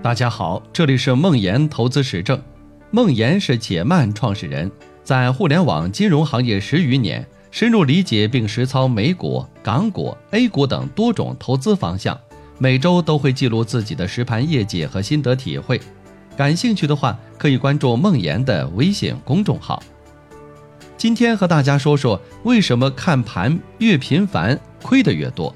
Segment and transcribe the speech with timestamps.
[0.00, 2.40] 大家好，这里是梦岩投资实证。
[2.92, 4.70] 梦岩是且慢创始人，
[5.02, 12.18] 在互联网金融行业十余年，深入理解并实操美股、港股、A 股等多种投资方向，
[12.58, 15.80] 每周都会记录自己的实盘业绩和心得体会。
[16.36, 19.82] 感兴趣的话，可以关注梦岩的微信公众号。
[20.96, 25.52] 今天和大家说说为什么看盘越频繁亏得越多。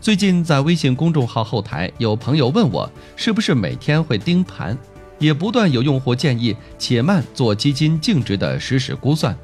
[0.00, 4.78] 最近在微信公众号后台，有朋友问我是不是每天会盯盘，
[5.18, 9.36] 也不断有用户建议且慢做基金净值的实时估算。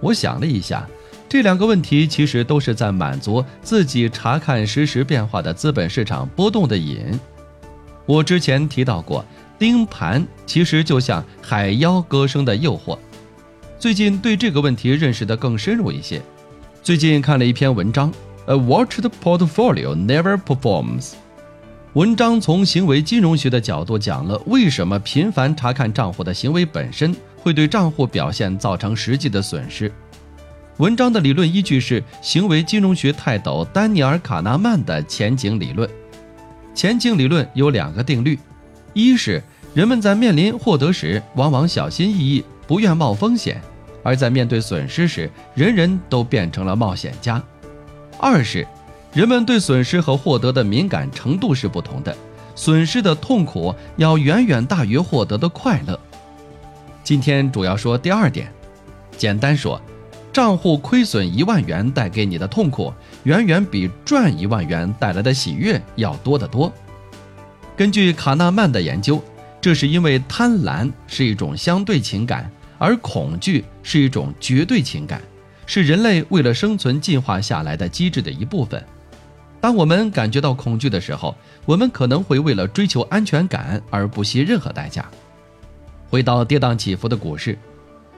[0.00, 0.88] 我想了一下，
[1.28, 7.18] 这两个问题其实都是在满足自己查看实时变化的资本市场波动的瘾。
[8.06, 9.24] 我之前提到过，
[9.58, 12.96] 盯盘其实就像海妖歌声的诱惑。
[13.78, 16.22] 最近对这个问题认识的更深入一些。
[16.82, 18.10] 最近看了一篇文章。
[18.50, 21.12] A watched portfolio never performs。
[21.92, 29.92] 文章从行为金融学的角度讲了为什么频繁查看账户的行为本身会对账户表现造成实际的损失。
[30.78, 35.88] 文章的理论依据是行为金融学泰斗丹尼尔·卡纳曼的前景理论。
[36.74, 38.36] 前景理论有两个定律：
[38.94, 39.40] 一是
[39.74, 43.58] 人们在面临获得时往往小心翼翼，不愿冒风险；
[44.02, 47.40] 而在面对损失时，人人都变成了冒险家。
[48.20, 48.66] 二是，
[49.14, 52.14] 人们对损失和获得的敏感程度是不同的，
[52.54, 55.98] 损失的痛苦要远远大于获得的快乐。
[57.02, 58.52] 今天主要说第二点，
[59.16, 59.80] 简单说，
[60.32, 66.70] 账户亏损一万元带给你的痛苦，远远比赚一万元带来的喜悦要多得多。
[67.74, 69.24] 根据卡纳曼的研究，
[69.62, 75.22] 这是因为贪婪是一种相对情感，而恐惧是一种绝对情感。
[75.72, 78.84] 是人类为了生存进化下来的机制的一部分。
[79.60, 81.32] 当我们感觉到恐惧的时候，
[81.64, 85.08] 我们可能会为了追求安全感而不惜任何代价。
[86.08, 87.56] 回到跌宕起伏的股市，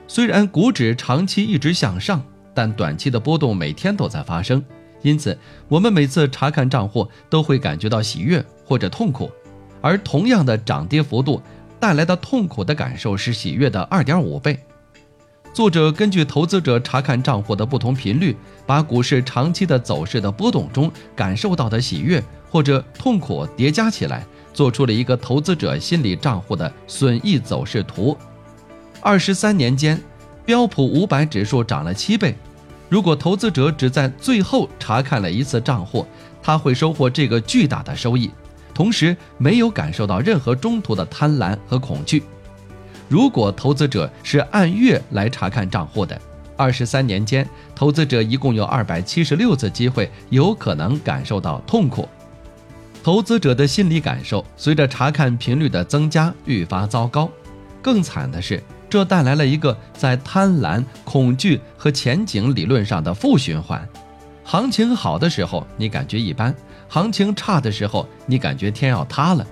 [0.08, 2.24] 虽然股指长期一直向上，
[2.54, 4.64] 但短期的波动每天都在发生。
[5.02, 5.38] 因此，
[5.68, 9.30] 我们每次查看账户都会感觉到喜悦或者痛苦，
[9.82, 11.42] 而同样的涨跌幅度
[11.78, 14.58] 带来的痛苦的感受是喜悦的二点五倍。
[15.52, 24.24] 作者根据投资者查看账户的不同频率，把股市长期的走势的波动中感受到的喜悦或者痛苦叠加起来，
[24.54, 28.16] 做出了一个投资者心理账户的损益走势图。
[29.02, 30.00] 二十三年间，
[30.46, 32.34] 标普五百指数涨了七倍。
[32.88, 36.06] 如果投资者只在最后查看了一次账户，
[36.42, 38.30] 他会收获这个巨大的收益，
[38.72, 42.22] 同时没有感受到任何中途的贪婪和恐惧。
[43.12, 46.18] 如果投资者是按月来查看账户的，
[46.56, 52.08] 二十三年间，投资者一共有二百七十六次机会有可能感受到痛苦。
[53.02, 57.28] 投资者的心理感受随着查看频率的增加愈发糟糕。
[57.82, 63.86] 更惨的是，这带来了一个在贪婪、恐惧和前景理论上的负循环。
[64.42, 66.54] 行情好的时候你感觉一般，
[66.88, 69.46] 行情差的时候你感觉天要塌了。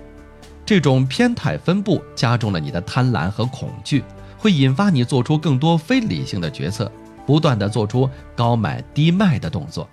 [0.70, 4.04] 这种偏态分布加重了你的贪婪和恐惧，
[4.38, 6.88] 会引发你做出更多非理性的决策，
[7.26, 9.88] 不断的做出高买低卖的动作。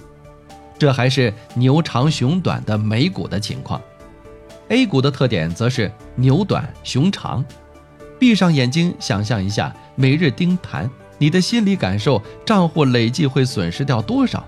[0.78, 3.82] 这还是牛长熊短的美股的情况
[4.68, 7.44] ，A 股的特点则是牛短熊长。
[8.20, 14.46] 闭上眼睛，想象一下，每日盯盘，你的心理感受，账户累计会损失掉多少？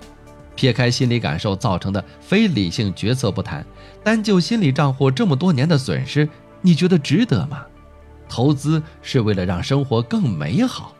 [0.59, 3.65] 撇开心理感受造成的非理性决策不谈，
[4.03, 6.27] 单就心理账户这么多年的损失，
[6.59, 7.65] 你觉得值得吗？
[8.27, 10.93] 投资是为了让生活更美好。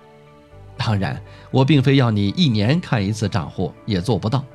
[0.78, 1.22] 当然，
[1.52, 4.46] 我并非要你一年看一次账户，也做不到。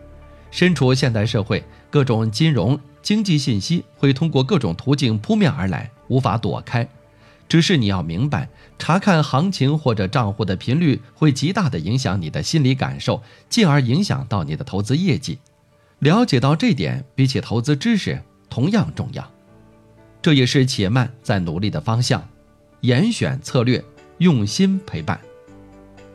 [0.50, 6.88] 身处现代社会，各种金融经济信息会通过各种途径扑面而来，无法躲开。
[7.48, 15.38] 只是你要明白，查看行情或者账户的频率会极大的影响你的心理感受，进而影响到你的投资业绩。
[16.00, 18.20] 了解到这点，比起投资知识
[18.50, 19.30] 同样重要。
[20.20, 22.26] 这也是且慢在努力的方向。
[22.80, 23.82] 严选策略，
[24.18, 25.20] 用心陪伴。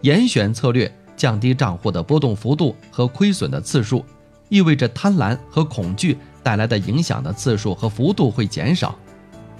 [0.02, 4.04] 严选策略降低账户的波动幅度和亏损的次数，
[4.50, 8.98] 意味着贪婪和恐惧带来的影响的次数和幅度会减少。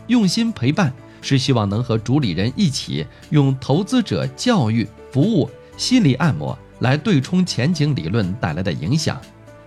[0.08, 0.94] 用心陪伴。
[1.22, 9.20] 是希望能和主理人一起用投资者教育、服务、心理按摩来对冲前景理论带来的影响，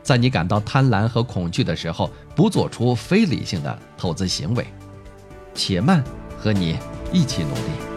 [0.02, 4.66] 在你感到贪婪和恐惧的时候，不做出非理性的投资行为。
[5.54, 6.02] 且慢，
[6.38, 6.78] 和你
[7.12, 7.91] 一起努力。